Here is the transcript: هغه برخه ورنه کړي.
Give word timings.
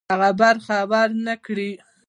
هغه 0.11 0.29
برخه 0.41 0.77
ورنه 0.91 1.33
کړي. 1.45 1.71